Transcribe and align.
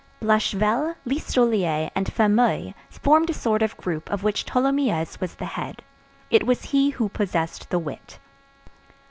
Blachevelle, 0.19 0.95
Listolier, 1.05 1.91
and 1.93 2.07
Fameuil 2.11 2.73
formed 2.89 3.29
a 3.29 3.35
sort 3.35 3.61
of 3.61 3.77
group 3.77 4.09
of 4.09 4.23
which 4.23 4.47
Tholomyès 4.47 5.19
was 5.19 5.35
the 5.35 5.45
head. 5.45 5.83
It 6.31 6.47
was 6.47 6.63
he 6.71 6.89
who 6.89 7.07
possessed 7.07 7.69
the 7.69 7.77
wit. 7.77 8.17